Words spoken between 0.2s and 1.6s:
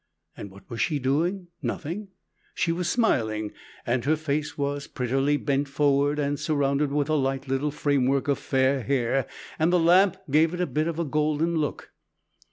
And what was she doing?